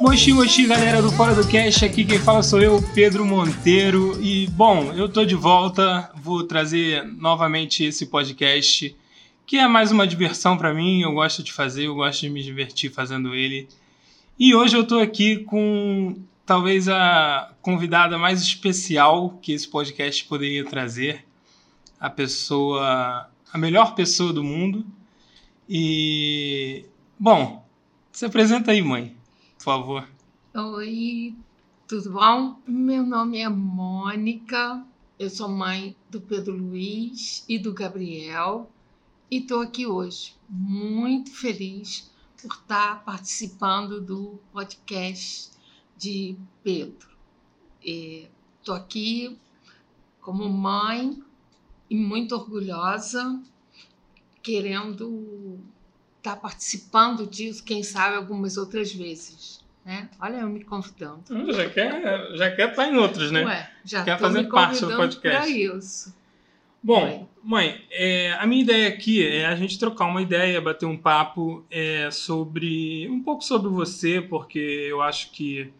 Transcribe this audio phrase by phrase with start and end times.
[0.00, 4.16] Mochi Mochi, galera do Fora do Cast, aqui quem fala sou eu, Pedro Monteiro.
[4.22, 8.96] E bom, eu tô de volta, vou trazer novamente esse podcast,
[9.44, 12.44] que é mais uma diversão para mim, eu gosto de fazer, eu gosto de me
[12.44, 13.66] divertir fazendo ele.
[14.38, 16.14] E hoje eu tô aqui com
[16.46, 21.24] talvez a convidada mais especial que esse podcast poderia trazer,
[21.98, 24.86] a pessoa, a melhor pessoa do mundo.
[25.68, 26.84] E
[27.18, 27.66] bom,
[28.12, 29.17] se apresenta aí, mãe
[29.68, 30.08] favor.
[30.54, 31.36] Oi,
[31.86, 32.58] tudo bom?
[32.66, 34.82] Meu nome é Mônica,
[35.18, 38.70] eu sou mãe do Pedro Luiz e do Gabriel
[39.30, 42.10] e estou aqui hoje muito feliz
[42.40, 45.50] por estar participando do podcast
[45.98, 47.10] de Pedro.
[47.82, 49.38] Estou aqui
[50.18, 51.22] como mãe
[51.90, 53.38] e muito orgulhosa,
[54.42, 55.60] querendo
[56.16, 59.57] estar tá participando disso, quem sabe algumas outras vezes.
[59.88, 60.06] Né?
[60.20, 61.24] Olha, eu me convidando.
[61.30, 63.42] Hum, já quer já quer estar tá em outros, né?
[63.42, 65.50] Ué, já quer fazer parte do podcast.
[65.50, 66.14] isso.
[66.82, 70.96] Bom, mãe, é, a minha ideia aqui é a gente trocar uma ideia, bater um
[70.96, 75.72] papo é, sobre um pouco sobre você, porque eu acho que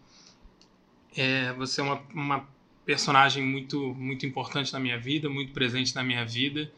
[1.15, 2.49] é, você é uma, uma
[2.87, 6.73] personagem muito muito importante na minha vida, muito presente na minha vida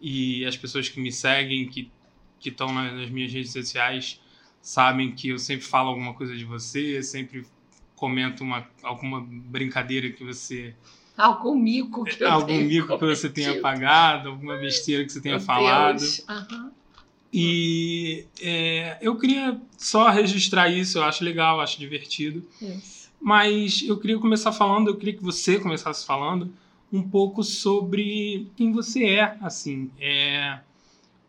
[0.00, 1.90] e as pessoas que me seguem, que
[2.40, 4.21] que estão nas minhas redes sociais
[4.62, 7.44] sabem que eu sempre falo alguma coisa de você, sempre
[7.96, 10.74] comento uma, alguma brincadeira que você.
[11.16, 15.36] Algum mico que eu Algum mico que você tenha apagado, alguma besteira que você tenha
[15.36, 16.00] Meu falado.
[16.00, 16.70] Uhum.
[17.32, 22.46] E é, eu queria só registrar isso, eu acho legal, acho divertido.
[22.60, 23.10] Isso.
[23.20, 26.52] Mas eu queria começar falando, eu queria que você começasse falando
[26.92, 29.90] um pouco sobre quem você é, assim.
[29.98, 30.58] É,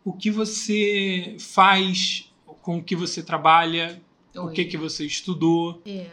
[0.04, 2.30] o que você faz,
[2.64, 4.02] com o que você trabalha,
[4.34, 4.42] Oi.
[4.42, 5.82] o que que você estudou.
[5.84, 6.10] É.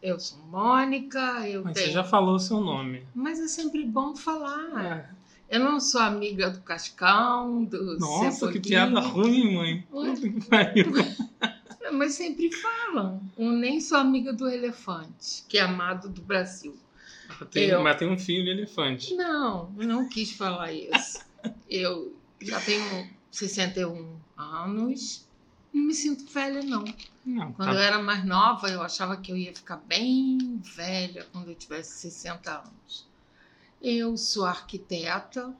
[0.00, 1.18] Eu sou Mônica,
[1.48, 1.86] eu Mas tenho...
[1.86, 3.04] você já falou o seu nome.
[3.12, 4.86] Mas é sempre bom falar.
[4.86, 5.10] É.
[5.50, 9.84] Eu não sou amiga do Cascão, do Nossa, que piada ruim, mãe.
[11.92, 13.20] Mas sempre falam.
[13.36, 16.76] Eu nem sou amiga do elefante, que é amado do Brasil.
[17.50, 17.82] Tem, eu...
[17.82, 19.14] Mas tem um filho de elefante.
[19.14, 21.18] Não, não quis falar isso.
[21.68, 25.27] eu já tenho 61 anos.
[25.72, 26.84] Não me sinto velha, não.
[27.24, 27.74] não quando tá...
[27.74, 31.98] eu era mais nova, eu achava que eu ia ficar bem velha quando eu tivesse
[32.00, 33.06] 60 anos.
[33.80, 35.54] Eu sou arquiteta,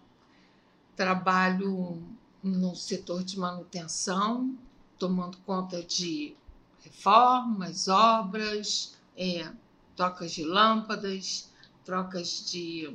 [0.96, 2.02] trabalho
[2.42, 4.56] no setor de manutenção,
[4.98, 6.34] tomando conta de
[6.82, 9.50] reformas, obras, é,
[9.94, 11.52] trocas de lâmpadas,
[11.84, 12.92] trocas de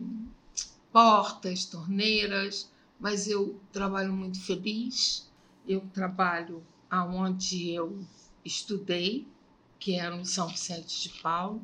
[0.91, 5.29] portas, torneiras, mas eu trabalho muito feliz.
[5.67, 8.05] Eu trabalho aonde eu
[8.45, 9.27] estudei,
[9.79, 11.59] que é no São Vicente de Paulo,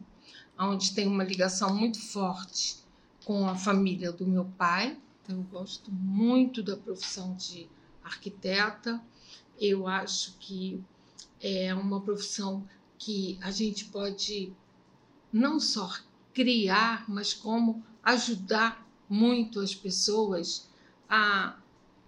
[0.58, 2.78] onde tem uma ligação muito forte
[3.24, 4.98] com a família do meu pai.
[5.22, 7.70] Então, eu gosto muito da profissão de
[8.04, 9.00] arquiteta.
[9.62, 10.84] Eu acho que
[11.40, 14.52] é uma profissão que a gente pode
[15.32, 15.96] não só
[16.34, 20.68] criar, mas como ajudar muito as pessoas
[21.08, 21.56] a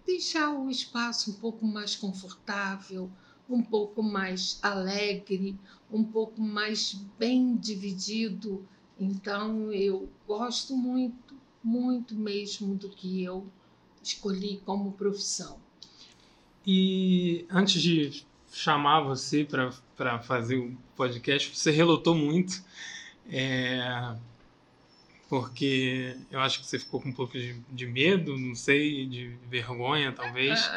[0.05, 3.09] deixar o espaço um pouco mais confortável,
[3.49, 5.57] um pouco mais alegre,
[5.91, 8.65] um pouco mais bem dividido.
[8.99, 13.47] Então eu gosto muito, muito mesmo do que eu
[14.01, 15.59] escolhi como profissão.
[16.65, 22.63] E antes de chamar você para fazer o podcast, você relutou muito.
[23.27, 24.15] É,
[25.31, 29.33] porque eu acho que você ficou com um pouco de, de medo, não sei, de
[29.49, 30.69] vergonha talvez.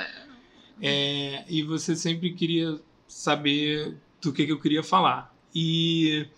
[0.80, 5.34] É, e você sempre queria saber do que, que eu queria falar.
[5.52, 6.28] E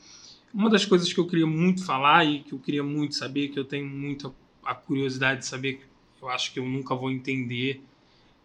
[0.55, 3.59] uma das coisas que eu queria muito falar e que eu queria muito saber, que
[3.59, 4.33] eu tenho muita
[4.65, 7.83] a curiosidade de saber, que eu acho que eu nunca vou entender,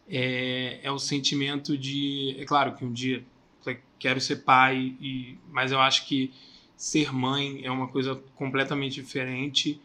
[0.05, 2.35] é, é o sentimento de.
[2.37, 3.23] É claro que um dia
[3.97, 6.33] quero ser pai, e, mas eu acho que
[6.81, 9.79] ser mãe é uma coisa completamente diferente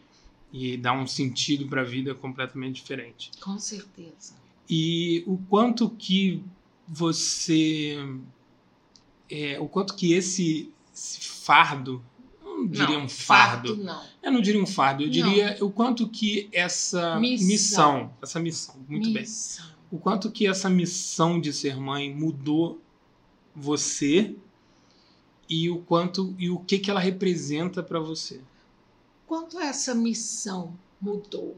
[0.51, 3.31] e dá um sentido para a vida completamente diferente.
[3.39, 4.33] Com certeza.
[4.67, 6.43] E o quanto que
[6.89, 7.99] você
[9.29, 12.03] é, o quanto que esse, esse fardo
[12.43, 14.03] não diria não, um fardo, fardo não.
[14.23, 15.67] eu não diria um fardo eu diria não.
[15.67, 19.67] o quanto que essa missão, missão essa missão muito missão.
[19.67, 22.81] bem o quanto que essa missão de ser mãe mudou
[23.55, 24.35] você
[25.49, 28.41] e o quanto e o que que ela representa para você.
[29.27, 31.57] Quanto essa missão mudou,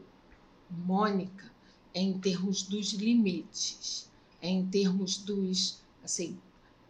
[0.69, 1.51] Mônica,
[1.93, 4.09] em termos dos limites,
[4.41, 6.37] em termos dos assim,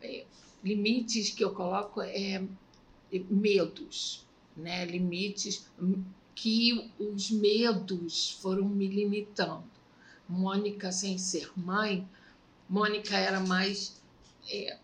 [0.01, 0.25] é,
[0.63, 2.43] limites que eu coloco é
[3.29, 4.25] medos,
[4.55, 4.85] né?
[4.85, 5.67] Limites
[6.35, 9.63] que os medos foram me limitando.
[10.27, 12.07] Mônica, sem ser mãe,
[12.69, 13.99] Mônica era mais
[14.47, 14.77] é,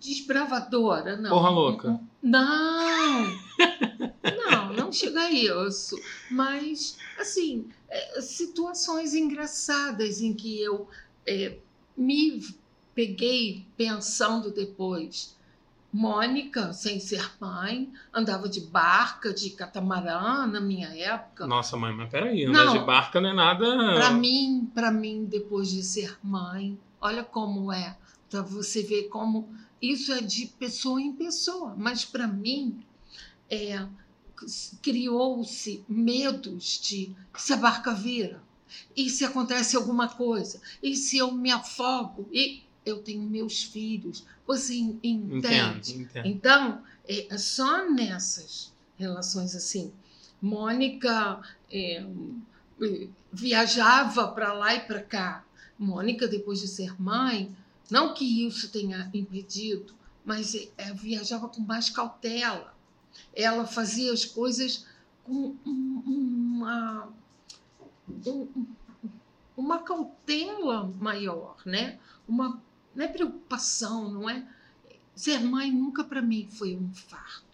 [0.00, 1.30] desbravadora, não.
[1.30, 2.00] Porra louca.
[2.22, 3.26] Não!
[4.50, 5.96] não, não chega a isso.
[6.30, 10.88] Mas, assim, é, situações engraçadas em que eu
[11.26, 11.58] é,
[11.96, 12.42] me
[12.94, 15.36] peguei pensando depois.
[15.92, 21.46] Mônica, sem ser mãe, andava de barca, de catamarã na minha época.
[21.46, 23.64] Nossa, mãe, mas peraí, andar não, de barca não é nada.
[23.94, 27.96] Para mim, para mim, depois de ser mãe, olha como é.
[28.30, 29.48] Para você ver como
[29.80, 31.74] isso é de pessoa em pessoa.
[31.76, 32.84] Mas para mim,
[33.50, 33.86] é,
[34.82, 38.42] criou-se medos de se a barca vira,
[38.96, 44.24] e se acontece alguma coisa, e se eu me afogo, e eu tenho meus filhos.
[44.46, 45.36] Você entende?
[45.36, 46.26] Entendo, entendo.
[46.26, 49.92] Então, é só nessas relações assim.
[50.40, 51.40] Mônica
[51.70, 52.06] é,
[53.32, 55.44] viajava para lá e para cá.
[55.78, 57.54] Mônica, depois de ser mãe,
[57.90, 59.94] não que isso tenha impedido,
[60.24, 62.74] mas é, é, viajava com mais cautela.
[63.34, 64.86] Ela fazia as coisas
[65.24, 67.08] com uma,
[69.56, 71.98] uma cautela maior, né?
[72.28, 72.60] Uma
[72.94, 74.46] não é preocupação, não é.
[75.14, 77.46] Ser mãe nunca para mim foi um fardo.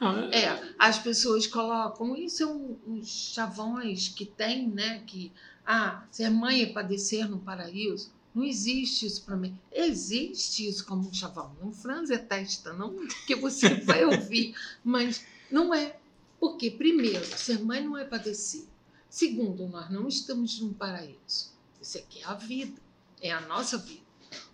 [0.00, 0.44] Ah, é.
[0.44, 5.02] é, as pessoas colocam isso é um, uns chavões que tem, né?
[5.06, 5.32] Que
[5.64, 8.10] ah, ser mãe é padecer no paraíso.
[8.36, 9.58] Não existe isso para mim.
[9.72, 11.56] Existe isso como um chavão.
[11.58, 12.94] Não franze a testa, não,
[13.26, 14.54] que você vai ouvir.
[14.84, 15.96] Mas não é.
[16.38, 18.64] Porque, primeiro, ser mãe não é padecer.
[19.08, 21.50] Segundo, nós não estamos num paraíso.
[21.80, 22.78] Isso aqui é a vida.
[23.22, 24.04] É a nossa vida.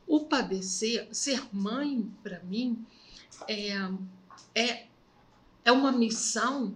[0.06, 2.86] O padecer, ser mãe, para mim,
[3.48, 3.72] é,
[4.54, 4.86] é,
[5.64, 6.72] é uma missão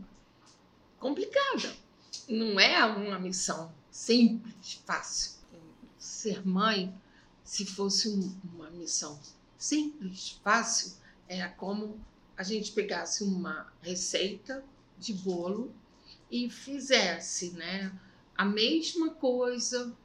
[0.99, 1.73] complicada.
[2.29, 5.36] Não é uma missão simples, fácil.
[6.26, 6.93] Ser mãe,
[7.44, 9.17] se fosse uma missão
[9.56, 10.94] simples, fácil,
[11.28, 12.05] é como
[12.37, 14.64] a gente pegasse uma receita
[14.99, 15.73] de bolo
[16.28, 17.96] e fizesse né,
[18.37, 19.96] a mesma coisa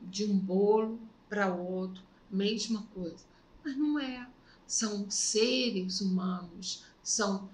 [0.00, 3.26] de um bolo para outro, mesma coisa.
[3.62, 4.26] Mas não é.
[4.66, 7.50] São seres humanos, são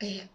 [0.00, 0.28] é,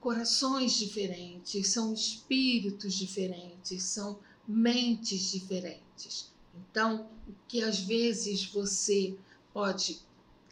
[0.00, 4.18] corações diferentes, são espíritos diferentes, são
[4.48, 6.37] mentes diferentes.
[6.70, 9.16] Então, o que às vezes você
[9.52, 10.00] pode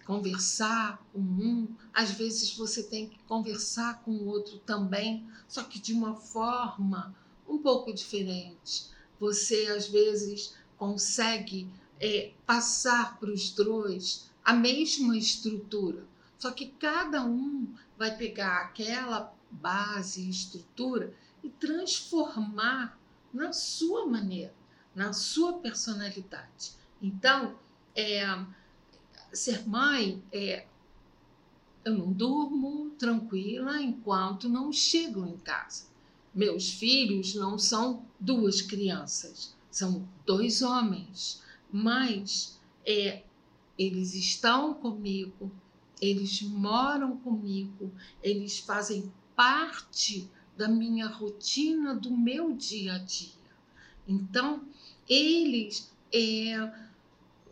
[0.04, 5.80] conversar com um, às vezes você tem que conversar com o outro também, só que
[5.80, 7.14] de uma forma
[7.48, 8.86] um pouco diferente.
[9.18, 11.68] Você às vezes consegue
[12.00, 16.06] é, passar para os dois a mesma estrutura,
[16.38, 21.12] só que cada um vai pegar aquela base, estrutura
[21.42, 22.98] e transformar
[23.32, 24.54] na sua maneira,
[24.96, 26.72] na sua personalidade.
[27.00, 27.56] Então,
[27.94, 28.26] é,
[29.32, 30.66] ser mãe é
[31.84, 35.84] eu não durmo tranquila enquanto não chegam em casa.
[36.34, 43.22] Meus filhos não são duas crianças, são dois homens mas é,
[43.78, 45.50] eles estão comigo,
[46.00, 47.92] eles moram comigo,
[48.22, 53.34] eles fazem parte da minha rotina, do meu dia a dia.
[54.08, 54.64] Então,
[55.08, 56.70] eles é,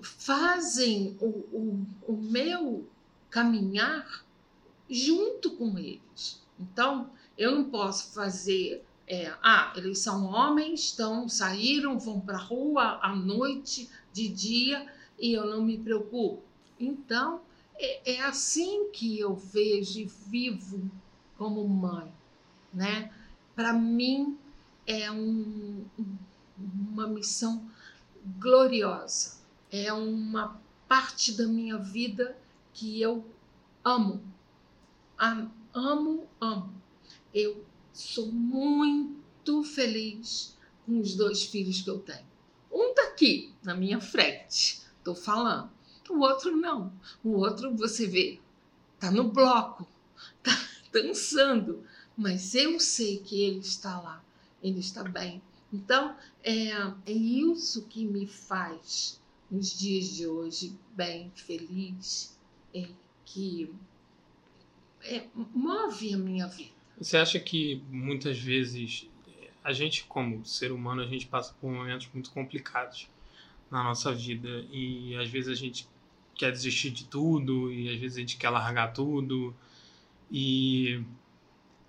[0.00, 2.86] fazem o, o, o meu
[3.30, 4.24] caminhar
[4.88, 6.42] junto com eles.
[6.58, 12.40] Então, eu não posso fazer é, ah, eles são homens, estão, saíram, vão para a
[12.40, 16.42] rua à noite, de dia, e eu não me preocupo.
[16.80, 17.40] Então,
[17.76, 20.90] é, é assim que eu vejo e vivo
[21.36, 22.10] como mãe.
[22.72, 23.12] Né?
[23.54, 24.38] Para mim,
[24.86, 25.84] é um,
[26.58, 27.68] uma missão
[28.38, 29.38] gloriosa.
[29.70, 32.36] É uma parte da minha vida
[32.72, 33.24] que eu
[33.84, 34.22] amo.
[35.18, 36.74] Amo, amo.
[37.32, 42.26] Eu Sou muito feliz com os dois filhos que eu tenho.
[42.72, 45.70] Um tá aqui, na minha frente, estou falando.
[46.10, 46.92] O outro não.
[47.22, 48.40] O outro, você vê,
[48.98, 49.86] tá no bloco,
[50.42, 50.50] tá
[50.92, 51.84] dançando.
[52.16, 54.24] Mas eu sei que ele está lá,
[54.60, 55.40] ele está bem.
[55.74, 56.70] Então, é,
[57.04, 62.38] é isso que me faz, nos dias de hoje, bem, feliz,
[62.72, 62.88] é,
[63.24, 63.68] que
[65.02, 66.70] é, move a minha vida.
[66.96, 69.08] Você acha que muitas vezes
[69.64, 73.08] a gente, como ser humano, a gente passa por momentos muito complicados
[73.68, 75.88] na nossa vida e às vezes a gente
[76.36, 79.52] quer desistir de tudo e às vezes a gente quer largar tudo
[80.30, 81.02] e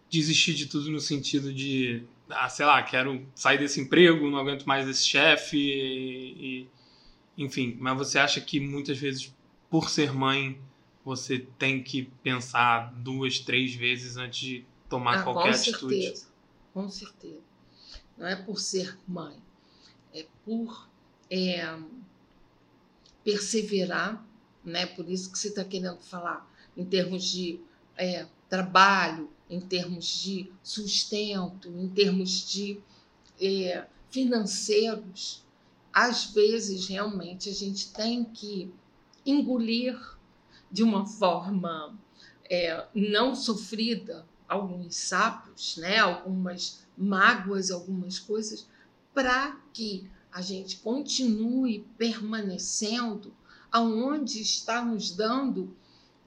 [0.10, 4.66] desistir de tudo no sentido de, ah, sei lá, quero sair desse emprego, não aguento
[4.66, 6.68] mais esse chefe e,
[7.38, 9.34] e enfim, mas você acha que muitas vezes
[9.70, 10.60] por ser mãe
[11.04, 16.02] você tem que pensar duas, três vezes antes de tomar ah, qualquer com atitude?
[16.02, 16.28] Certeza,
[16.74, 17.42] com certeza.
[18.18, 19.38] Não é por ser mãe,
[20.14, 20.90] é por
[21.30, 21.78] é,
[23.24, 24.26] perseverar,
[24.64, 24.86] né?
[24.86, 27.60] Por isso que você está querendo falar em termos de
[27.98, 32.80] é, trabalho, em termos de sustento, em termos de
[33.40, 35.44] é, financeiros.
[35.94, 38.74] Às vezes, realmente, a gente tem que
[39.26, 39.98] engolir
[40.72, 41.98] de uma forma
[42.50, 46.00] é, não sofrida alguns sapos, né?
[46.00, 48.68] algumas mágoas, algumas coisas,
[49.14, 53.34] para que a gente continue permanecendo
[53.72, 55.76] aonde está nos dando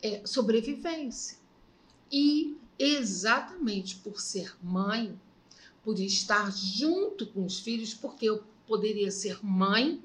[0.03, 1.39] é, sobrevivência.
[2.11, 5.19] E exatamente por ser mãe,
[5.83, 10.03] por estar junto com os filhos, porque eu poderia ser mãe,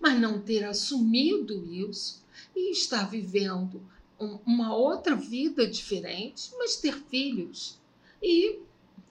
[0.00, 2.24] mas não ter assumido isso
[2.54, 3.80] e estar vivendo
[4.18, 7.78] um, uma outra vida diferente, mas ter filhos
[8.22, 8.60] e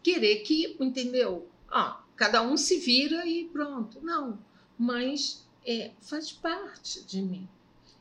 [0.03, 1.47] querer que, entendeu?
[1.69, 3.99] Ah, cada um se vira e pronto.
[4.01, 4.39] Não,
[4.77, 7.47] mas é, faz parte de mim.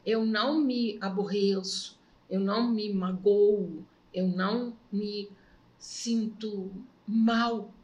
[0.04, 1.98] Eu não me aborreço,
[2.28, 5.28] eu não me magoo, eu não me
[5.76, 6.70] sinto
[7.06, 7.74] mal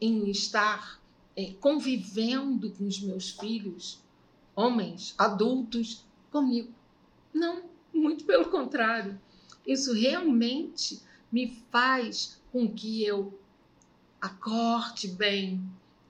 [0.00, 1.02] em estar
[1.36, 4.00] é, convivendo com os meus filhos,
[4.54, 6.72] homens, adultos, comigo.
[7.34, 9.20] Não, muito pelo contrário.
[9.66, 13.36] Isso realmente me faz com que eu
[14.20, 15.60] acorde bem,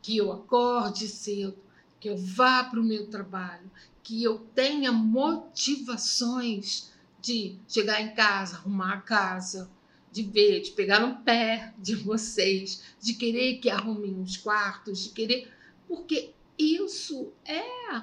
[0.02, 1.56] que eu acorde cedo,
[1.98, 3.70] que eu vá para o meu trabalho,
[4.02, 6.91] que eu tenha motivações
[7.22, 9.70] de chegar em casa, arrumar a casa,
[10.10, 15.10] de ver, de pegar no pé de vocês, de querer que arrumem os quartos, de
[15.10, 15.50] querer.
[15.86, 18.02] Porque isso é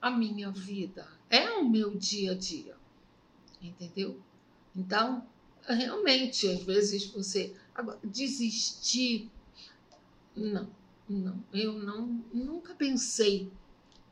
[0.00, 2.76] a minha vida, é o meu dia a dia.
[3.60, 4.20] Entendeu?
[4.74, 5.26] Então,
[5.66, 7.54] realmente, às vezes você.
[7.74, 9.30] Agora, desistir.
[10.34, 10.68] Não,
[11.08, 11.42] não.
[11.52, 13.50] Eu não, nunca pensei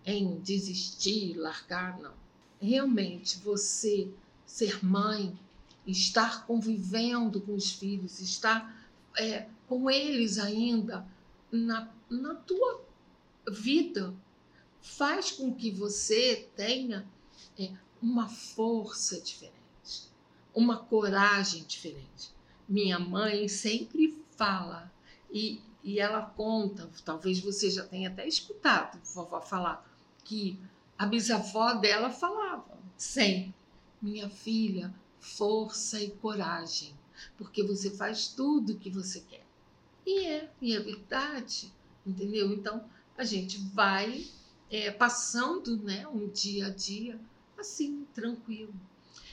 [0.05, 2.15] em desistir, largar, não.
[2.61, 4.11] Realmente, você
[4.47, 5.39] ser mãe,
[5.87, 8.85] estar convivendo com os filhos, estar
[9.17, 11.07] é, com eles ainda
[11.51, 12.83] na, na tua
[13.51, 14.15] vida,
[14.81, 17.07] faz com que você tenha
[17.59, 17.71] é,
[18.01, 20.11] uma força diferente,
[20.55, 22.33] uma coragem diferente.
[22.69, 24.93] Minha mãe sempre fala,
[25.31, 29.87] e, e ela conta, talvez você já tenha até escutado vovó falar,
[30.25, 30.59] que
[30.99, 33.55] a bisavó dela falava sempre:
[34.05, 36.95] minha filha, força e coragem,
[37.37, 39.47] porque você faz tudo o que você quer.
[40.07, 41.73] E é, e é verdade,
[42.07, 42.53] entendeu?
[42.53, 42.85] Então
[43.17, 44.27] a gente vai
[44.71, 47.19] é, passando né, um dia a dia
[47.59, 48.75] assim, tranquilo.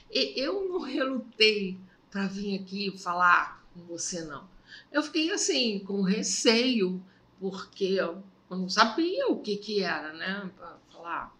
[0.10, 1.78] E eu não relutei
[2.10, 4.48] para vir aqui falar com você, não.
[4.92, 7.04] Eu fiquei assim, com receio,
[7.40, 11.36] porque eu não sabia o que, que era, né, para falar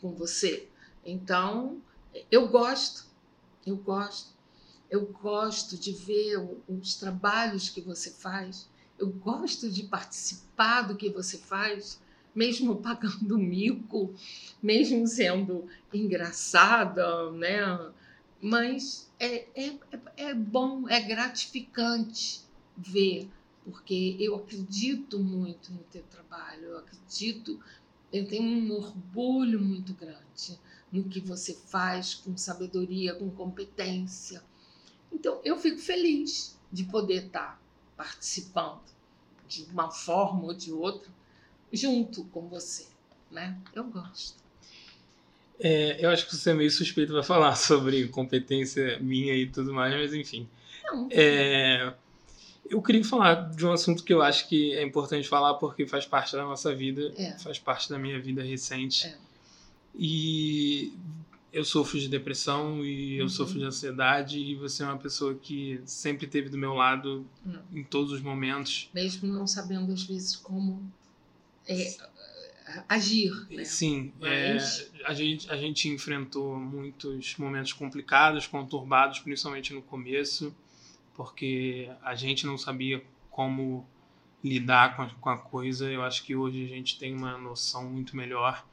[0.00, 0.68] com você.
[1.04, 1.80] Então,
[2.30, 3.06] eu gosto,
[3.66, 4.36] eu gosto.
[4.88, 6.36] Eu gosto de ver
[6.68, 12.00] os trabalhos que você faz, eu gosto de participar do que você faz,
[12.34, 14.14] mesmo pagando mico,
[14.62, 17.92] mesmo sendo engraçada, né?
[18.40, 19.78] Mas é, é,
[20.16, 22.42] é bom, é gratificante
[22.76, 23.28] ver,
[23.64, 27.58] porque eu acredito muito no teu trabalho, eu acredito,
[28.12, 30.60] eu tenho um orgulho muito grande
[30.92, 34.42] no que você faz com sabedoria, com competência.
[35.12, 37.60] Então, eu fico feliz de poder estar
[37.96, 38.80] participando
[39.48, 41.10] de uma forma ou de outra
[41.72, 42.86] junto com você,
[43.30, 43.56] né?
[43.74, 44.44] Eu gosto.
[45.58, 49.72] É, eu acho que você é meio suspeito para falar sobre competência minha e tudo
[49.72, 50.48] mais, mas enfim.
[50.84, 51.08] Não.
[51.10, 51.92] É,
[52.68, 56.04] eu queria falar de um assunto que eu acho que é importante falar porque faz
[56.04, 57.38] parte da nossa vida, É.
[57.38, 59.06] faz parte da minha vida recente.
[59.06, 59.16] É.
[59.98, 60.92] E
[61.52, 63.28] eu sofro de depressão e eu Uhum.
[63.28, 67.58] sofro de ansiedade e você é uma pessoa que sempre esteve do meu lado Hum.
[67.72, 68.90] em todos os momentos.
[68.92, 70.92] Mesmo não sabendo às vezes como
[71.66, 71.96] é,
[72.88, 73.64] agir, né?
[73.64, 80.54] Sim, Mas- é, a, gente, a gente enfrentou muitos momentos complicados, conturbados, principalmente no começo,
[81.14, 83.86] porque a gente não sabia como
[84.44, 85.90] lidar com a, com a coisa.
[85.90, 88.66] Eu acho que hoje a gente tem uma noção muito melhor.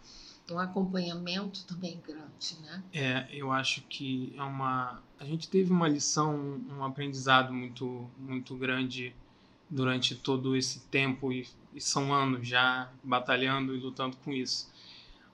[0.51, 2.83] Um acompanhamento também grande, né?
[2.93, 5.01] É, eu acho que é uma.
[5.19, 9.15] A gente teve uma lição, um aprendizado muito, muito grande
[9.69, 14.71] durante todo esse tempo e, e são anos já batalhando e lutando com isso.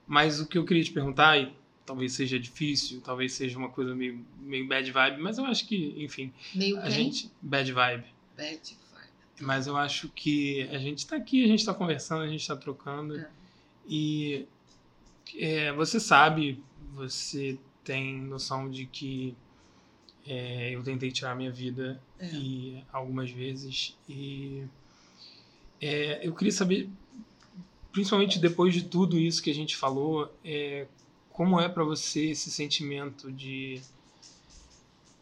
[0.08, 1.54] Mas o que eu queria te perguntar, e
[1.86, 5.96] talvez seja difícil, talvez seja uma coisa meio, meio bad vibe, mas eu acho que,
[5.98, 6.92] enfim, Meio a quem?
[6.92, 8.06] gente bad vibe.
[8.38, 9.10] Bad vibe.
[9.42, 12.56] Mas eu acho que a gente está aqui, a gente está conversando, a gente está
[12.56, 13.18] trocando.
[13.18, 13.30] É.
[13.88, 14.48] E
[15.38, 19.36] é, você sabe, você tem noção de que
[20.25, 22.31] é, eu tentei tirar minha vida É.
[22.33, 23.98] e algumas vezes.
[24.07, 24.63] E
[25.81, 26.89] é, eu queria saber,
[27.91, 30.88] principalmente depois de tudo isso que a gente falou, é,
[31.31, 33.81] como é para você esse sentimento de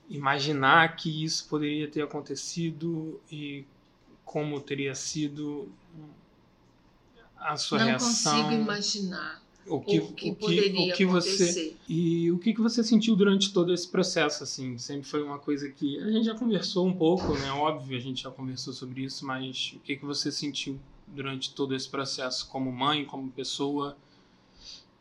[0.10, 3.66] imaginar que isso poderia ter acontecido e
[4.26, 5.72] como teria sido
[7.38, 11.76] a sua Não reação consigo imaginar o que, o que o que, o que você
[11.88, 14.78] e o que, que você sentiu durante todo esse processo assim?
[14.78, 17.52] Sempre foi uma coisa que a gente já conversou um pouco né?
[17.52, 21.76] Óbvio a gente já conversou sobre isso mas o que que você sentiu durante todo
[21.76, 23.98] esse processo como mãe como pessoa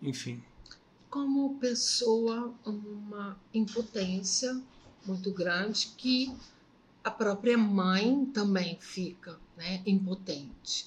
[0.00, 0.42] enfim?
[1.08, 4.60] Como pessoa, uma impotência
[5.06, 6.34] muito grande que
[7.02, 10.86] a própria mãe também fica né, impotente,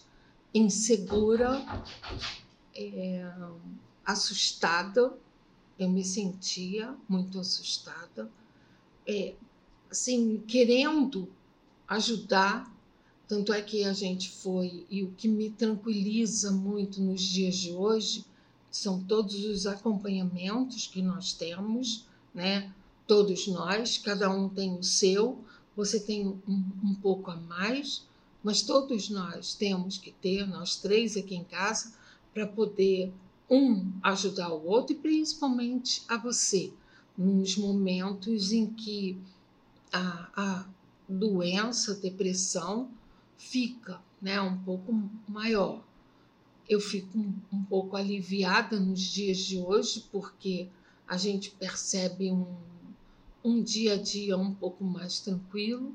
[0.53, 1.65] insegura,
[2.79, 3.31] é,
[4.05, 5.13] assustada.
[5.77, 8.29] Eu me sentia muito assustada,
[9.07, 9.35] é,
[9.89, 11.29] assim, querendo
[11.87, 12.73] ajudar.
[13.27, 17.71] Tanto é que a gente foi, e o que me tranquiliza muito nos dias de
[17.71, 18.25] hoje
[18.71, 22.73] são todos os acompanhamentos que nós temos, né?
[23.05, 25.43] Todos nós, cada um tem o seu,
[25.75, 28.03] você tem um, um pouco a mais,
[28.43, 31.93] mas todos nós temos que ter, nós três aqui em casa,
[32.39, 33.11] para poder
[33.49, 36.71] um ajudar o outro e principalmente a você,
[37.17, 39.17] nos momentos em que
[39.91, 40.69] a, a
[41.07, 42.89] doença, a depressão
[43.37, 44.93] fica né, um pouco
[45.27, 45.83] maior.
[46.69, 50.69] Eu fico um, um pouco aliviada nos dias de hoje, porque
[51.05, 52.55] a gente percebe um,
[53.43, 55.93] um dia a dia um pouco mais tranquilo.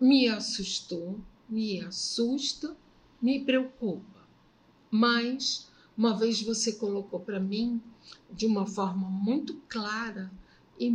[0.00, 2.76] Me assustou, me assusta,
[3.22, 4.13] me preocupa.
[4.96, 5.66] Mas,
[5.98, 7.82] uma vez você colocou para mim
[8.30, 10.30] de uma forma muito clara
[10.78, 10.88] e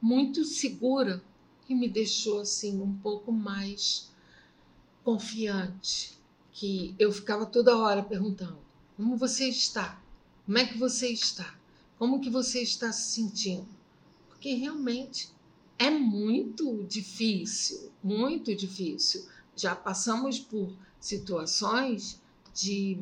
[0.00, 1.20] muito segura,
[1.66, 4.08] que me deixou assim um pouco mais
[5.02, 6.16] confiante,
[6.52, 8.56] que eu ficava toda hora perguntando:
[8.96, 10.00] como você está?
[10.46, 11.58] Como é que você está?
[11.98, 13.66] Como que você está se sentindo?
[14.28, 15.28] Porque realmente
[15.76, 19.26] é muito difícil, muito difícil.
[19.56, 22.22] Já passamos por situações
[22.54, 22.96] de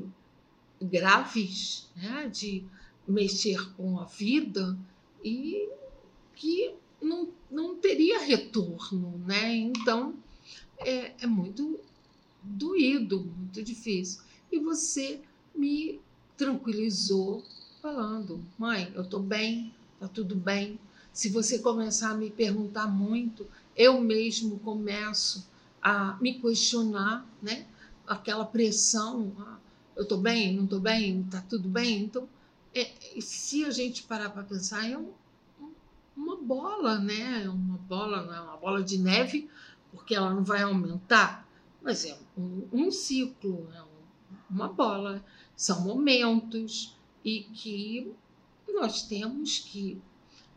[0.84, 2.28] graves, né?
[2.32, 2.64] de
[3.06, 4.76] mexer com a vida
[5.24, 5.68] e
[6.34, 9.56] que não, não teria retorno, né?
[9.56, 10.14] Então
[10.78, 11.78] é, é muito
[12.42, 14.22] doído, muito difícil.
[14.50, 15.20] E você
[15.54, 16.00] me
[16.36, 17.42] tranquilizou
[17.80, 20.78] falando, mãe, eu tô bem, tá tudo bem.
[21.12, 25.46] Se você começar a me perguntar muito, eu mesmo começo
[25.82, 27.66] a me questionar, né?
[28.06, 29.32] Aquela pressão,
[29.96, 32.04] eu tô bem, não tô bem, tá tudo bem.
[32.04, 32.28] Então,
[32.74, 35.12] é, se a gente parar para pensar, é um,
[36.16, 37.48] uma bola, né?
[37.48, 39.50] Uma bola, não é uma bola de neve,
[39.90, 41.46] porque ela não vai aumentar,
[41.82, 43.86] mas é um, um ciclo, é um,
[44.50, 45.24] uma bola.
[45.54, 48.12] São momentos e que
[48.68, 50.00] nós temos que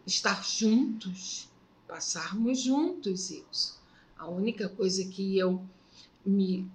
[0.06, 1.50] estar juntos,
[1.88, 3.80] passarmos juntos isso.
[4.18, 5.64] A única coisa que eu
[6.26, 6.70] me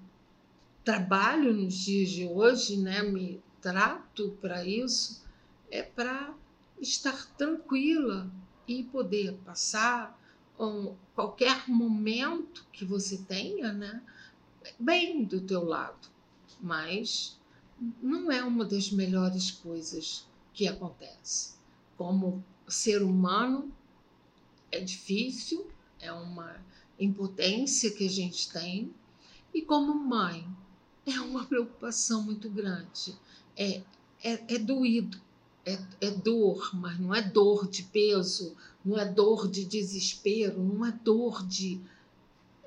[0.90, 5.24] trabalho nos dias de hoje, né, me trato para isso,
[5.70, 6.35] é para
[6.81, 8.29] estar tranquila
[8.66, 10.20] e poder passar
[10.59, 14.03] um, qualquer momento que você tenha, né,
[14.81, 16.09] bem do teu lado.
[16.61, 17.38] Mas
[18.03, 21.55] não é uma das melhores coisas que acontece.
[21.96, 23.72] Como ser humano
[24.72, 26.57] é difícil, é uma
[26.98, 28.92] impotência que a gente tem,
[29.55, 30.44] e como mãe
[31.07, 33.15] é uma preocupação muito grande.
[33.57, 33.83] É,
[34.23, 35.19] é, é doído,
[35.65, 40.85] é, é dor, mas não é dor de peso, não é dor de desespero, não
[40.85, 41.81] é dor de.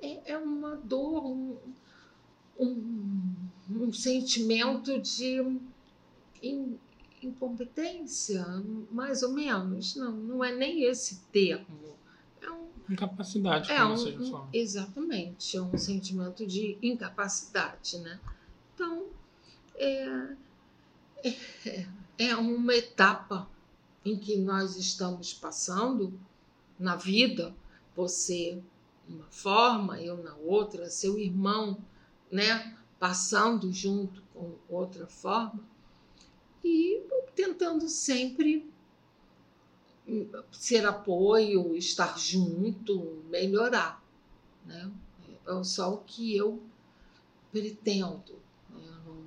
[0.02, 1.58] É, é uma dor, um,
[2.60, 3.36] um,
[3.69, 5.39] um sentimento de
[6.41, 6.78] in,
[7.22, 8.46] incompetência,
[8.91, 9.96] mais ou menos.
[9.96, 11.93] Não, não é nem esse termo.
[12.89, 18.19] Incapacidade é como um, seja um- exatamente, é um sentimento de incapacidade, né?
[18.74, 19.08] Então,
[19.76, 20.36] é,
[21.24, 23.50] é- é uma etapa
[24.06, 26.19] em que nós estamos passando
[26.78, 27.56] na vida,
[27.96, 28.62] você
[29.08, 31.78] uma forma, eu na outra, seu irmão,
[32.32, 35.60] né, passando junto com outra forma
[36.63, 37.02] e
[37.36, 38.72] tentando sempre
[40.51, 44.03] ser apoio, estar junto, melhorar,
[44.65, 44.91] né?
[45.45, 46.61] É só o que eu
[47.51, 48.39] pretendo.
[48.69, 48.81] Né?
[49.05, 49.17] Não,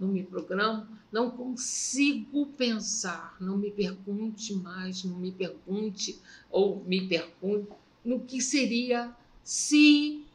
[0.00, 6.20] não me programo, não consigo pensar, não me pergunte mais, não me pergunte
[6.50, 7.70] ou me pergunte
[8.04, 10.26] no que seria se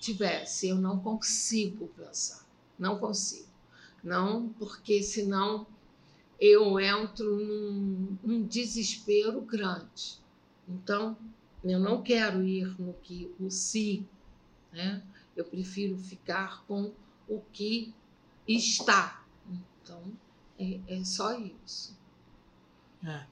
[0.00, 0.68] tivesse.
[0.68, 2.46] Eu não consigo pensar,
[2.78, 3.48] não consigo.
[4.02, 5.66] Não, porque senão
[6.46, 10.18] eu entro num, num desespero grande.
[10.68, 11.16] Então,
[11.64, 14.04] eu não quero ir no que o se,
[14.72, 15.02] né?
[15.34, 16.92] Eu prefiro ficar com
[17.28, 17.94] o que
[18.46, 19.24] está.
[19.82, 20.02] Então,
[20.58, 21.96] é, é só isso.
[23.02, 23.24] É.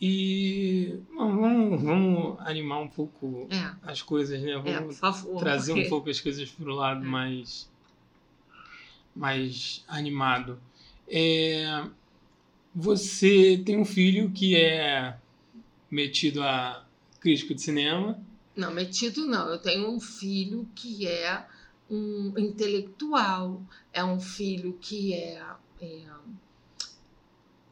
[0.00, 3.74] E vamos, vamos animar um pouco É.
[3.90, 4.50] as coisas, né?
[4.52, 5.38] É, Vamos favor.
[5.38, 7.08] trazer porque- um pouco as coisas para o lado É.
[7.08, 7.70] mais,
[9.14, 10.60] mais animado.
[11.08, 11.86] É,
[12.74, 15.16] você tem um filho que é
[15.90, 16.84] metido a
[17.20, 18.18] crítico de cinema.
[18.56, 19.48] Não, metido não.
[19.48, 21.46] Eu tenho um filho que é
[21.90, 25.42] um intelectual, é um filho que é,
[25.80, 26.02] é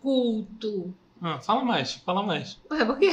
[0.01, 0.95] culto.
[1.23, 2.59] Ah, fala mais, fala mais.
[2.71, 3.11] É porque,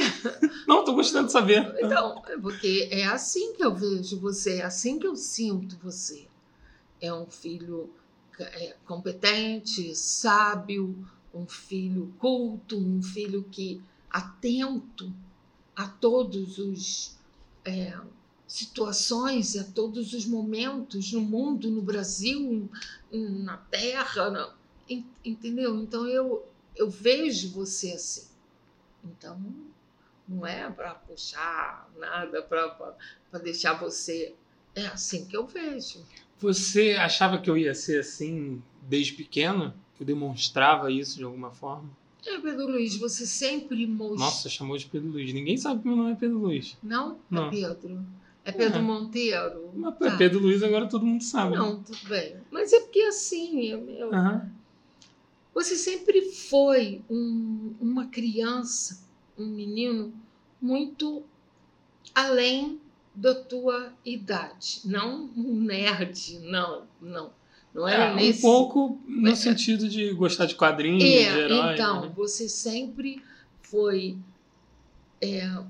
[0.66, 1.74] Não, tô gostando de saber.
[1.78, 6.26] então, é porque é assim que eu vejo você, é assim que eu sinto você.
[7.00, 7.90] É um filho
[8.40, 11.06] é, competente, sábio,
[11.38, 15.12] um filho culto, um filho que atento
[15.76, 17.16] a todos os
[17.64, 17.96] é,
[18.46, 22.68] situações, a todos os momentos no mundo, no Brasil,
[23.12, 24.54] na Terra, na-
[24.88, 25.78] en- entendeu?
[25.80, 28.28] Então eu eu vejo você assim.
[29.04, 29.40] Então
[30.28, 34.34] não é para puxar nada, para deixar você.
[34.74, 36.04] É assim que eu vejo.
[36.38, 39.74] Você achava que eu ia ser assim desde pequeno?
[39.98, 41.88] Eu demonstrava isso de alguma forma?
[42.26, 44.18] É, Pedro Luiz, você sempre mostrou.
[44.18, 45.32] Nossa, chamou de Pedro Luiz.
[45.32, 46.76] Ninguém sabe que meu nome é Pedro Luiz.
[46.82, 47.18] Não?
[47.30, 47.46] Não.
[47.46, 48.04] É Pedro.
[48.44, 48.82] É Pedro É.
[48.82, 49.70] Monteiro.
[49.74, 50.16] Mas Tá.
[50.16, 51.52] Pedro Luiz agora todo mundo sabe.
[51.52, 51.58] né?
[51.58, 52.36] Não, tudo bem.
[52.50, 54.10] Mas é porque assim, eu, eu-
[55.54, 59.04] você sempre foi um- uma criança,
[59.36, 60.12] um menino
[60.60, 61.22] muito
[62.14, 62.80] além
[63.14, 64.80] da tua idade.
[64.84, 67.30] Não um nerd, não, não.
[67.74, 69.34] Não era É, um nesse pouco no É.
[69.34, 71.74] sentido de gostar de quadrinhos, de É, heróis.
[71.74, 72.12] então, né?
[72.14, 73.22] você sempre
[73.62, 74.16] foi.
[75.20, 75.62] é,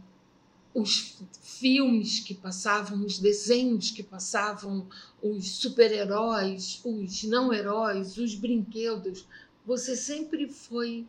[0.75, 4.87] os filmes que passavam, os desenhos que passavam,
[5.23, 9.27] os super-heróis, os não-heróis, os brinquedos,
[9.67, 11.07] você sempre foi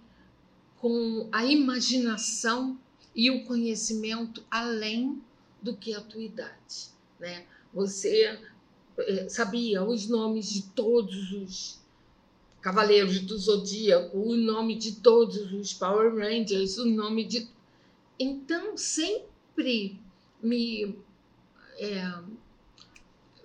[0.78, 2.80] com a imaginação
[3.14, 5.22] e o conhecimento além
[5.62, 6.88] do que a tua idade.
[7.20, 7.44] Né?
[7.74, 8.40] Você
[9.30, 11.80] sabia os nomes de todos os
[12.62, 17.48] Cavaleiros do Zodíaco, o nome de todos os Power Rangers, o nome de.
[18.20, 19.98] Então, sempre
[20.44, 20.98] me.
[21.78, 22.14] é,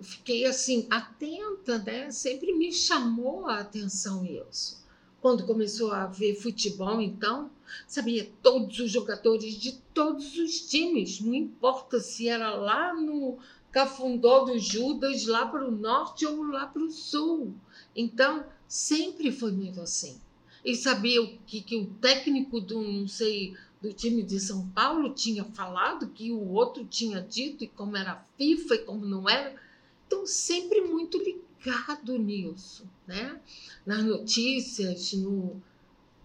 [0.02, 2.10] fiquei assim, atenta, né?
[2.10, 4.82] Sempre me chamou a atenção isso.
[5.20, 7.50] Quando começou a ver futebol, então,
[7.86, 13.38] sabia todos os jogadores de todos os times, não importa se era lá no
[13.74, 17.52] Cafundó do Judas, lá para o norte ou lá para o sul.
[17.94, 20.20] Então, sempre foi muito assim.
[20.64, 25.12] E sabia o que, que o técnico do, não sei, do time de São Paulo
[25.12, 29.60] tinha falado, que o outro tinha dito, e como era FIFA e como não era.
[30.06, 33.40] Então, sempre muito ligado nisso, né?
[33.84, 35.60] Nas notícias, no.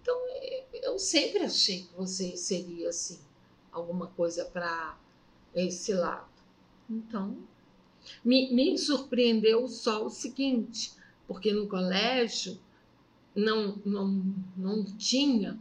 [0.03, 3.17] Então, eh, eu sempre achei que você seria assim,
[3.71, 4.95] alguma coisa para
[5.55, 6.38] esse lado.
[6.89, 7.37] Então,
[8.23, 10.93] me, me surpreendeu só o seguinte,
[11.27, 12.59] porque no colégio
[13.35, 15.59] não, não, não tinha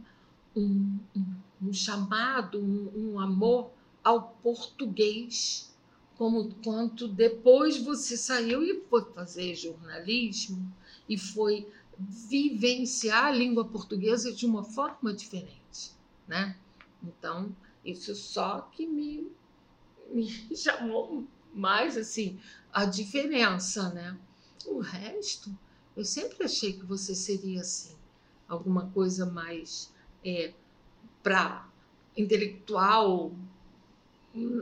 [0.55, 1.25] um, um,
[1.61, 3.71] um chamado, um, um amor
[4.03, 5.75] ao português,
[6.17, 10.73] como quanto depois você saiu e foi fazer jornalismo
[11.07, 15.91] e foi vivenciar a língua portuguesa de uma forma diferente,
[16.27, 16.57] né?
[17.03, 19.31] Então, isso só que me,
[20.11, 22.39] me chamou mais assim
[22.71, 24.17] a diferença, né?
[24.65, 25.55] O resto,
[25.95, 27.95] eu sempre achei que você seria assim,
[28.47, 29.91] alguma coisa mais
[30.23, 30.53] é,
[31.23, 31.67] para
[32.15, 33.33] intelectual,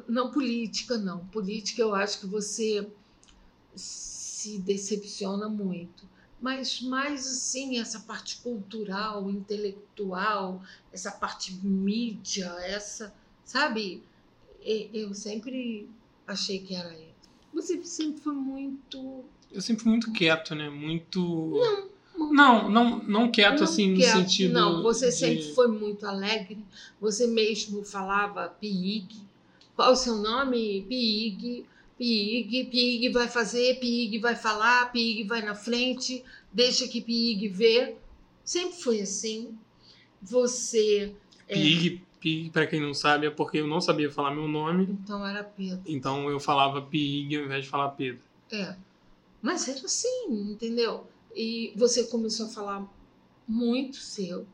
[0.08, 1.26] não política, não.
[1.28, 2.90] Política eu acho que você
[3.76, 6.08] se decepciona muito.
[6.40, 10.62] mas mais assim, essa parte cultural, intelectual,
[10.94, 14.04] essa parte mídia, essa, sabe?
[14.94, 15.88] Eu sempre
[16.28, 17.14] achei que era ele.
[17.54, 19.24] Você sempre foi muito.
[19.52, 20.70] Eu sempre fui muito quieto, né?
[20.70, 21.22] Muito.
[21.56, 21.98] Não.
[22.34, 24.54] Não, não, não quieto não assim quieto, no sentido.
[24.54, 26.58] Não, você de- sempre foi muito alegre.
[27.00, 29.08] Você mesmo falava Piig.
[29.76, 30.84] Qual o seu nome?
[30.90, 31.64] Piig.
[31.98, 37.96] Piig, Piig vai fazer, Piig vai falar, Piig vai na frente, deixa que Piig vê.
[38.44, 39.56] Sempre foi assim.
[40.22, 41.14] Você.
[41.48, 41.56] é,
[42.20, 45.44] Pig, pra quem não sabe, é porque eu não sabia falar meu nome, Então era
[45.44, 45.82] Pedro.
[45.86, 48.22] então eu falava Pig ao invés de falar Pedro.
[48.52, 48.76] É.
[49.42, 51.06] Mas era assim, entendeu?
[51.36, 52.88] E você começou a falar
[53.48, 54.48] muito cedo.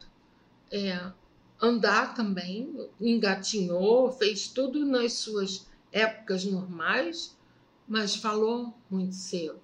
[0.70, 1.12] É,
[1.62, 7.38] andar também, engatinhou, fez tudo nas suas épocas normais,
[7.88, 9.60] mas falou muito cedo.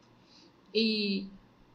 [0.74, 1.28] E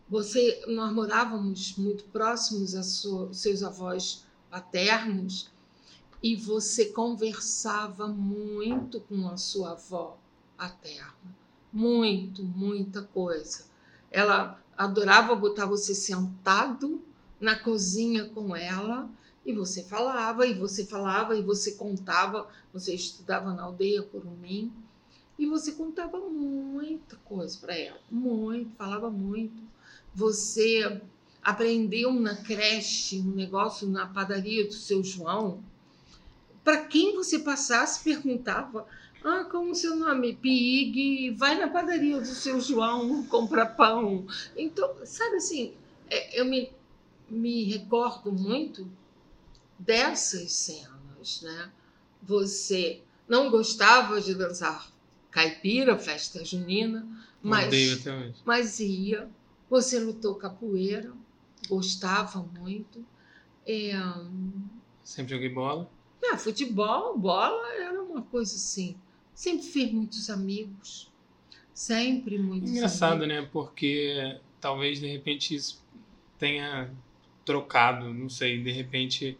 [0.08, 5.50] você, nós morávamos muito próximos a sua- seus avós paternos
[6.24, 10.18] e você conversava muito com a sua avó
[10.56, 11.14] paterna
[11.74, 13.64] muito, muita coisa.
[14.08, 17.02] Ela adorava botar você sentado
[17.40, 19.10] na cozinha com ela
[19.44, 22.48] e você falava, e você falava, e você contava.
[22.72, 24.72] Você estudava na aldeia Curumim
[25.37, 29.60] e você contava muita coisa para ela, muito, falava muito.
[30.14, 31.02] Você
[31.42, 35.60] aprendeu na creche um negócio na padaria do seu João.
[36.64, 38.87] Para quem você passasse, perguntava
[39.24, 40.35] ah, como o seu nome?
[40.35, 44.27] Pig, vai na padaria do seu João comprar pão.
[44.57, 45.74] Então, sabe assim,
[46.11, 46.70] é, eu me,
[47.29, 48.87] me recordo muito
[49.79, 51.70] dessas cenas, né?
[52.22, 54.90] Você não gostava de dançar
[55.31, 57.07] caipira, festa junina,
[57.42, 58.05] mas,
[58.44, 59.29] mas ia.
[59.70, 61.12] Você lutou capoeira,
[61.66, 63.05] gostava muito.
[63.66, 63.92] É,
[65.03, 65.90] Sempre joguei bola.
[66.32, 68.96] É, futebol, bola era uma coisa assim.
[69.34, 71.10] Sempre fiz muitos amigos.
[71.72, 73.28] Sempre muitos Engraçado, amigos.
[73.28, 73.48] né?
[73.52, 75.82] Porque talvez de repente isso
[76.38, 76.90] tenha
[77.44, 79.37] trocado, não sei, de repente.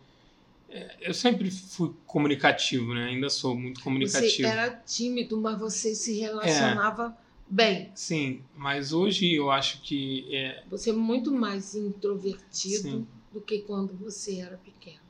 [0.69, 3.07] é, Eu sempre fui comunicativo, né?
[3.07, 4.49] Ainda sou muito Você comunicativo.
[4.49, 5.95] era tímido, mas você É.
[5.95, 7.17] se relacionava
[7.49, 7.93] bem.
[7.95, 13.07] Sim, mas hoje eu acho que é, Você é muito mais introvertido Sim.
[13.33, 15.04] do que quando você era pequeno.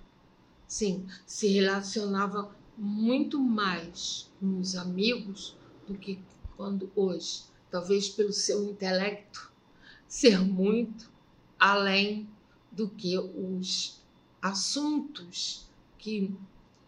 [0.67, 6.21] Sim, se relacionava muito mais com os amigos do que
[6.57, 7.45] quando hoje.
[7.71, 9.53] Talvez pelo seu intelecto
[10.09, 11.11] ser muito
[11.59, 12.29] além
[12.71, 14.01] do que os
[14.41, 16.35] assuntos que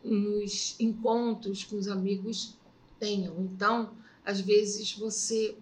[0.03, 2.57] nos encontros com os amigos
[2.99, 3.41] tenham.
[3.41, 5.57] Então, às vezes você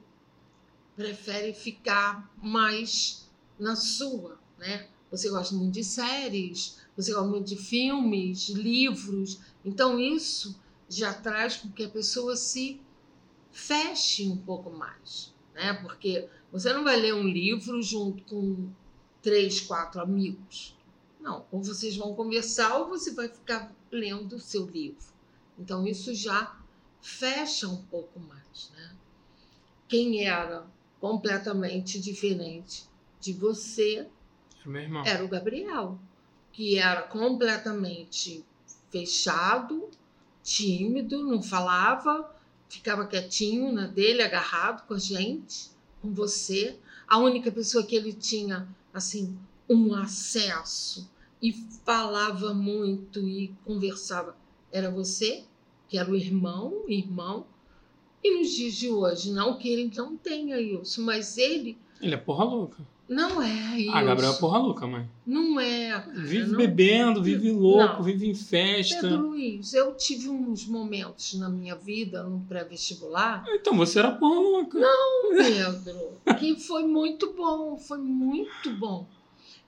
[0.97, 4.89] prefere ficar mais na sua, né?
[5.11, 6.79] Você gosta muito de séries,
[7.27, 9.41] muito de filmes, livros.
[9.65, 12.81] Então isso já traz com que a pessoa se
[13.51, 15.75] feche um pouco mais, né?
[15.75, 18.69] Porque você não vai ler um livro junto com
[19.23, 20.77] três, quatro amigos.
[21.21, 25.15] Não, ou vocês vão conversar ou você vai ficar lendo o seu livro.
[25.59, 26.57] Então isso já
[27.01, 28.95] fecha um pouco mais, né?
[29.89, 30.67] Quem era
[31.01, 32.89] completamente diferente
[33.21, 34.09] de você
[35.05, 35.99] era o Gabriel,
[36.55, 38.45] que era completamente
[38.91, 39.91] fechado,
[40.43, 42.33] tímido, não falava,
[42.69, 46.79] ficava quietinho na dele, agarrado com a gente, com você.
[47.09, 49.37] A única pessoa que ele tinha assim
[49.69, 51.11] um acesso
[51.43, 51.53] e
[51.85, 54.37] falava muito e conversava
[54.71, 55.45] era você,
[55.89, 57.47] que era o irmão, irmão.
[58.23, 62.19] E nos dias de hoje, não que ele não tenha isso, mas ele Ele é
[62.19, 62.94] porra louca.
[63.09, 63.93] Não é isso.
[63.95, 65.09] Ah, Gabriel é porra louca, mãe.
[65.27, 66.13] Não é, cara.
[66.15, 68.03] Vive não- bebendo, vive louco, Não.
[68.03, 69.01] vive em festa.
[69.01, 74.41] Pedro Luiz, eu tive uns momentos na minha vida, no pré-vestibular, Então você era porra
[74.41, 74.79] louca.
[75.37, 79.07] Pedro, que foi muito bom, foi muito bom.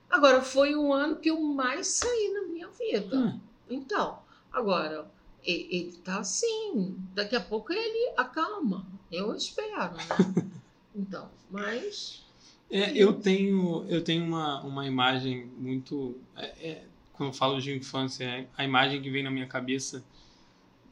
[0.09, 3.17] Agora, foi o ano que eu mais saí na minha vida.
[3.17, 3.39] Hum.
[3.69, 4.19] Então,
[4.51, 5.05] agora,
[5.43, 10.05] ele tá assim, daqui a pouco ele acalma, eu espero, né?
[10.95, 12.25] Então, mas...
[12.69, 16.17] É, eu tenho, eu tenho uma, uma imagem muito.
[16.35, 20.03] é, é, quando eu falo de infância, é, a imagem que vem na minha cabeça,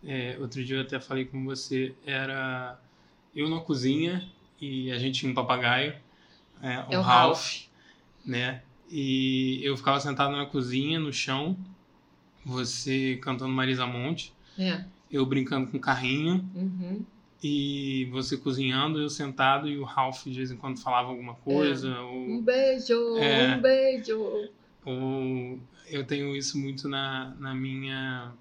[0.03, 2.79] é, outro dia eu até falei com você, era
[3.35, 4.27] eu na cozinha
[4.59, 5.93] e a gente tinha um papagaio,
[6.61, 7.61] é, o Ralph, Ralph.
[8.25, 8.61] né?
[8.89, 11.57] E eu ficava sentado na cozinha, no chão,
[12.45, 14.33] você cantando Marisa Monte,
[15.11, 17.05] eu brincando com carrinho, uhum.
[17.47, 21.89] E você cozinhando, eu sentado e o Ralph de vez em quando falava alguma coisa.
[21.89, 21.99] É.
[21.99, 23.55] Ou, Um beijo, É.
[23.55, 24.49] um beijo.
[24.83, 28.31] ou eu tenho isso muito na, na minha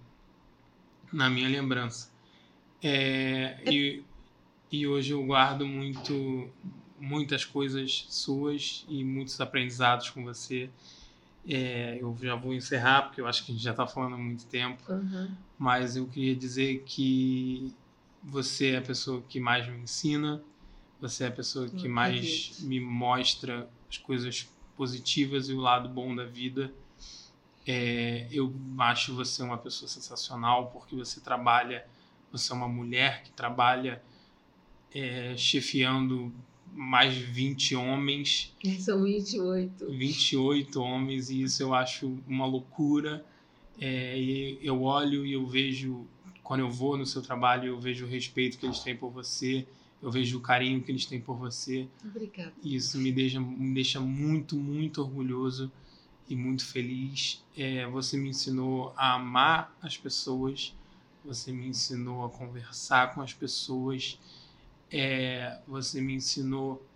[1.12, 2.10] na minha lembrança.
[2.82, 4.02] É, e,
[4.72, 6.48] e hoje eu guardo muito
[6.98, 10.70] muitas coisas suas e muitos aprendizados com você.
[11.46, 14.18] É, eu já vou encerrar porque eu acho que a gente já está falando há
[14.18, 15.28] muito tempo Uhum.
[15.58, 17.70] mas eu queria dizer que
[18.24, 20.42] você é a pessoa que mais me ensina,
[21.00, 26.14] você é a pessoa que mais me mostra as coisas positivas e o lado bom
[26.14, 26.72] da vida.
[27.66, 31.86] É, eu acho você uma pessoa sensacional porque você trabalha,
[32.32, 34.02] você é uma mulher que trabalha
[34.94, 36.32] é, chefiando
[36.72, 39.90] mais de 20 homens São 28.
[39.90, 43.24] 28 homens e isso eu acho uma loucura.
[43.80, 44.18] É,
[44.60, 46.06] eu olho e eu vejo,
[46.44, 49.66] quando eu vou no seu trabalho, eu vejo o respeito que eles têm por você,
[50.02, 51.88] eu vejo o carinho que eles têm por você.
[52.04, 52.52] Obrigada.
[52.62, 55.72] E isso me deixa, me deixa muito, muito orgulhoso
[56.28, 57.42] e muito feliz.
[57.56, 60.74] É, você me ensinou a amar as pessoas,
[61.24, 64.18] você me ensinou a conversar com as pessoas,
[64.92, 66.86] é, você me ensinou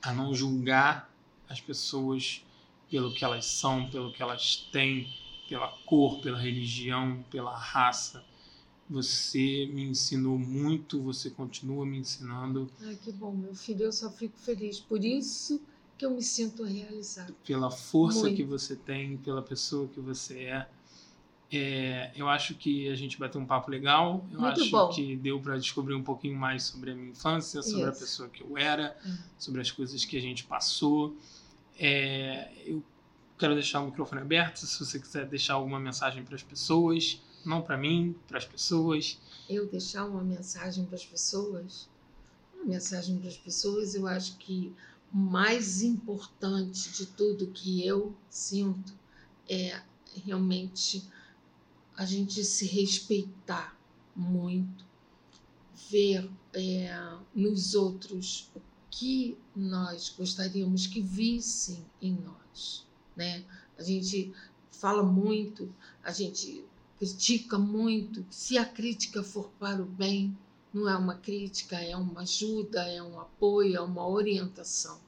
[0.00, 1.12] a não julgar
[1.46, 2.42] as pessoas
[2.90, 5.12] pelo que elas são, pelo que elas têm,
[5.46, 8.24] pela cor, pela religião, pela raça.
[8.90, 13.84] Você me ensinou muito, você continua me ensinando Ai, que bom, meu filho.
[13.84, 14.80] Eu só fico feliz.
[14.80, 15.60] Por isso
[15.96, 17.34] que eu me sinto realizada.
[17.46, 18.36] pela força Muito.
[18.36, 20.68] que você tem, pela pessoa que você é.
[21.54, 24.26] É, eu acho que a gente bateu um papo legal.
[24.32, 24.88] Eu Muito acho bom.
[24.88, 28.42] que deu para descobrir um pouquinho mais sobre a minha infância, sobre a pessoa que
[28.42, 29.16] eu era, Hum.
[29.38, 31.14] sobre as coisas que a gente passou.
[31.78, 32.82] É, eu
[33.38, 37.62] quero deixar o microfone aberto se você quiser deixar alguma mensagem para as pessoas, não
[37.62, 39.18] para mim, para as pessoas.
[39.48, 41.88] Eu deixar uma mensagem para as pessoas.
[42.54, 44.72] Uma mensagem para as pessoas, eu acho que
[45.12, 48.94] o mais importante de tudo que eu sinto
[49.48, 49.82] é
[50.24, 51.02] realmente
[51.96, 53.76] a gente se respeitar
[54.14, 54.84] muito,
[55.90, 63.44] ver é, nos outros o que nós gostaríamos que vissem em nós, né?
[63.78, 64.32] A gente
[64.70, 66.64] fala muito, a gente
[67.02, 68.24] critica muito.
[68.30, 70.38] Se a crítica for para o bem,
[70.72, 75.00] não é uma crítica, é uma ajuda, é um apoio, é uma orientação.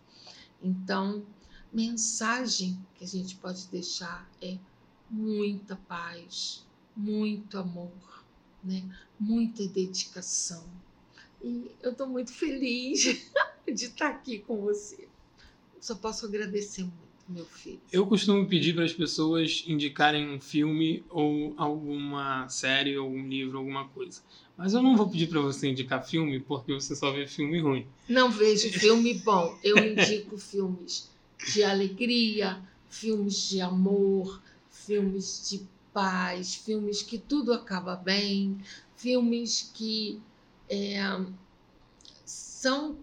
[0.61, 1.25] Então,
[1.73, 4.59] mensagem que a gente pode deixar é
[5.09, 8.25] muita paz, muito amor,
[8.65, 8.83] né?
[9.17, 10.65] muita dedicação.
[11.45, 13.05] E eu estou muito feliz
[13.73, 15.09] de estar aqui com você.
[15.81, 17.81] Só posso agradecer muito, meu filho.
[17.93, 23.89] Eu costumo pedir para as pessoas indicarem um filme ou alguma série, algum livro, alguma
[23.89, 24.21] coisa.
[24.57, 27.87] Mas eu não vou pedir para você indicar filme porque você só vê filme ruim.
[28.09, 29.59] Não vejo filme bom.
[29.63, 31.11] Eu indico filmes
[31.53, 38.59] de alegria, filmes de amor, filmes de paz, filmes que tudo acaba bem,
[38.97, 40.21] filmes que
[40.69, 40.99] é,
[42.25, 42.99] são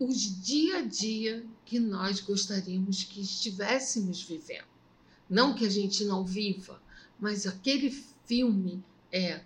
[0.00, 4.64] os dia a dia que nós gostaríamos que estivéssemos vivendo.
[5.28, 6.82] Não que a gente não viva,
[7.20, 7.90] mas aquele
[8.26, 8.82] filme
[9.12, 9.42] é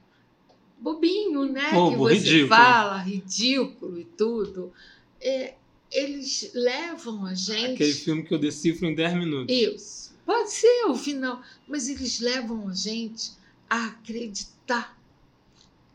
[0.79, 1.71] bobinho, né?
[1.71, 2.49] que Bobo, você ridículo.
[2.49, 4.73] fala, ridículo e tudo.
[5.21, 5.55] É,
[5.90, 7.75] eles levam a gente.
[7.75, 9.55] Aquele filme que eu decifro em 10 minutos.
[9.55, 10.14] Isso.
[10.25, 13.33] Pode ser o final, mas eles levam a gente
[13.69, 14.99] a acreditar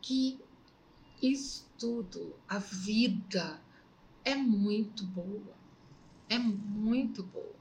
[0.02, 0.38] que
[1.22, 3.60] isso tudo, a vida,
[4.30, 5.54] é muito boa.
[6.28, 7.54] É muito boa.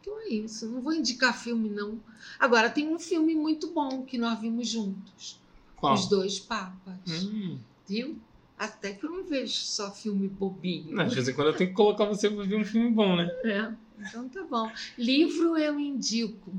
[0.00, 0.68] Então é isso.
[0.68, 2.00] Não vou indicar filme, não.
[2.38, 5.40] Agora, tem um filme muito bom que nós vimos juntos:
[5.76, 5.94] Qual?
[5.94, 7.22] Os Dois Papas.
[7.24, 7.58] Hum.
[7.86, 8.18] Viu?
[8.58, 10.94] Até que eu não vejo só filme bobinho.
[10.94, 13.16] Não, de vez em quando eu tenho que colocar você para ver um filme bom,
[13.16, 13.24] né?
[13.44, 14.70] É, então tá bom.
[14.98, 16.52] Livro eu indico.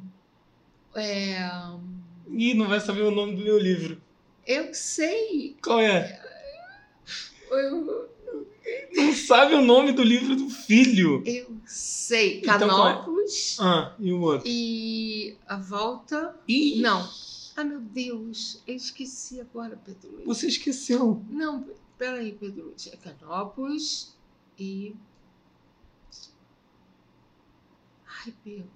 [0.95, 1.47] É,
[2.28, 4.02] Ih, não vai saber o nome do meu livro.
[4.47, 5.58] eu sei.
[5.62, 6.19] Qual é?
[7.52, 8.10] Eu,
[8.93, 11.24] Não sabe o nome do livro do filho.
[11.26, 12.39] eu sei.
[12.39, 12.59] Então é?
[12.59, 14.43] Canópolis Ah, e o outro?
[14.47, 16.36] e a volta.
[16.47, 17.07] Ih, Não.
[17.55, 18.61] Ah, meu Deus.
[18.65, 20.26] Eu esqueci agora, Pedro Luiz.
[20.26, 21.24] Você esqueceu.
[21.30, 21.65] Não,
[21.97, 22.88] peraí, Pedro Luiz.
[22.88, 24.15] É Canópolis
[24.57, 24.95] e.
[28.26, 28.70] Ai, Pedro.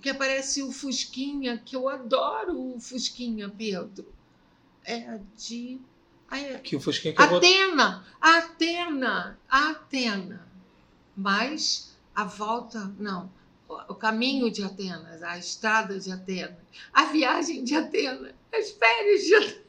[0.00, 4.06] Que aparece o Fusquinha, que eu adoro o Fusquinha, Pedro.
[4.84, 5.80] É de.
[6.32, 6.92] É Que vou...
[7.16, 8.04] Atena!
[8.20, 9.38] Atena!
[9.48, 10.46] Atena!
[11.16, 13.30] Mas a volta, não.
[13.88, 16.52] O caminho de Atenas, a estrada de Atenas,
[16.92, 19.62] a viagem de Atenas, as férias de Atenas.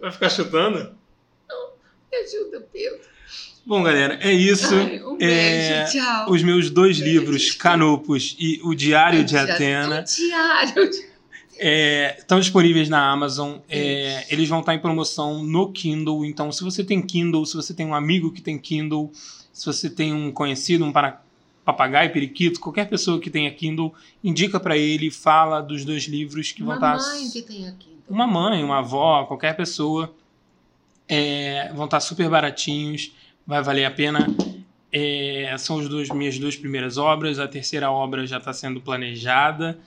[0.00, 0.96] Vai ficar chutando?
[2.10, 3.00] Me ajuda, Pedro.
[3.64, 4.74] Bom, galera, é isso.
[4.74, 6.30] Ai, um beijo, É, tchau.
[6.30, 7.52] Os meus dois Beijo, livros.
[7.52, 10.90] Canopus e O Diário de Atena, O diário.
[10.90, 11.11] de-
[11.64, 13.58] é, estão disponíveis na Amazon.
[13.68, 16.24] É, eles vão estar em promoção no Kindle.
[16.24, 19.10] Então, se você tem Kindle, se você tem um amigo que tem Kindle,
[19.52, 21.22] se você tem um conhecido, um para-
[21.64, 23.94] papagaio, periquito, qualquer pessoa que tenha Kindle,
[24.24, 27.10] indica para ele, fala dos dois livros que vão Uma estar.
[27.12, 27.86] mãe que tem aqui.
[28.02, 28.02] então.
[28.16, 30.12] Uma mãe, uma avó, qualquer pessoa.
[31.08, 33.12] É, vão estar super baratinhos,
[33.46, 34.26] vai valer a pena.
[34.90, 37.38] É, são as duas minhas duas primeiras obras.
[37.38, 39.78] A terceira obra já está sendo planejada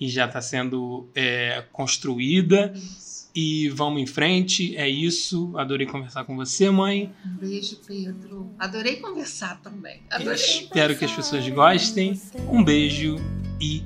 [0.00, 2.72] e já está sendo é, construída.
[2.74, 3.14] Isso.
[3.34, 5.52] E vamos em frente, é isso.
[5.56, 7.12] Adorei conversar com você, mãe.
[7.26, 8.54] Um beijo, Pedro.
[8.56, 10.02] Adorei conversar também.
[10.08, 10.34] Adorei.
[10.34, 12.20] Espero que as pessoas gostem.
[12.48, 13.16] Um beijo
[13.60, 13.82] e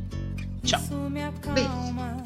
[0.63, 0.81] tchau.
[1.55, 2.18] Beijo.